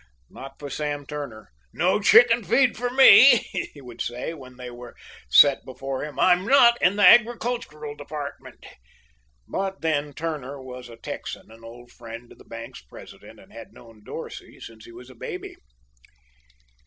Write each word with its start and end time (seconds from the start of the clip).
Not 0.31 0.57
for 0.57 0.67
Sam 0.71 1.05
Turner. 1.05 1.51
"No 1.73 1.99
chicken 2.01 2.43
feed 2.43 2.75
for 2.75 2.89
me," 2.89 3.37
he 3.71 3.81
would 3.81 4.01
say 4.01 4.33
when 4.33 4.57
they 4.57 4.71
were 4.71 4.95
set 5.29 5.63
before 5.63 6.03
him. 6.03 6.19
"I'm 6.19 6.43
not 6.43 6.81
in 6.81 6.95
the 6.95 7.07
agricultural 7.07 7.95
department." 7.95 8.65
But, 9.47 9.81
then, 9.81 10.13
Turner 10.15 10.59
was 10.59 10.89
a 10.89 10.97
Texan, 10.97 11.51
an 11.51 11.63
old 11.63 11.91
friend 11.91 12.31
of 12.31 12.39
the 12.39 12.45
bank's 12.45 12.81
president, 12.81 13.39
and 13.39 13.53
had 13.53 13.73
known 13.73 14.03
Dorsey 14.03 14.59
since 14.59 14.85
he 14.85 14.91
was 14.91 15.11
a 15.11 15.13
baby. 15.13 15.55